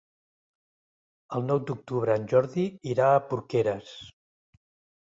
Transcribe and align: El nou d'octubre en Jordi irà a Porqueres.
El 1.39 1.45
nou 1.51 1.61
d'octubre 1.67 2.17
en 2.21 2.27
Jordi 2.35 2.67
irà 2.95 3.13
a 3.21 3.25
Porqueres. 3.31 3.97